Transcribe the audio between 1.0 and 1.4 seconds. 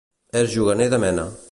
mena.